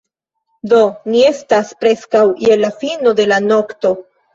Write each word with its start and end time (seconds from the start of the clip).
Do, 0.71 0.79
ni 1.11 1.21
estas 1.33 1.75
preskaŭ 1.85 2.25
je 2.49 2.61
la 2.67 2.75
fino 2.83 3.19
de 3.23 3.33
la 3.33 3.43
nokto 3.51 3.99